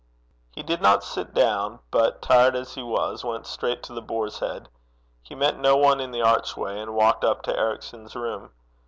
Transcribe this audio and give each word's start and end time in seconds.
He 0.49 0.63
did 0.63 0.81
not 0.81 1.03
sit 1.03 1.31
down, 1.31 1.77
but, 1.91 2.23
tired 2.23 2.55
as 2.55 2.73
he 2.73 2.81
was, 2.81 3.23
went 3.23 3.45
straight 3.45 3.83
to 3.83 3.93
The 3.93 4.01
Boar's 4.01 4.39
Head. 4.39 4.67
He 5.21 5.35
met 5.35 5.59
no 5.59 5.77
one 5.77 5.99
in 5.99 6.09
the 6.09 6.23
archway, 6.23 6.79
and 6.79 6.95
walked 6.95 7.23
up 7.23 7.43
to 7.43 7.55
Ericson's 7.55 8.15
room. 8.15 8.49